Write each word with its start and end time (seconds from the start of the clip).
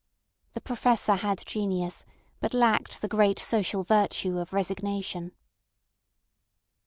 The 0.53 0.61
Professor 0.61 1.13
had 1.13 1.45
genius, 1.45 2.05
but 2.39 2.55
lacked 2.55 3.01
the 3.03 3.07
great 3.07 3.37
social 3.37 3.83
virtue 3.83 4.39
of 4.39 4.51
resignation. 4.51 5.31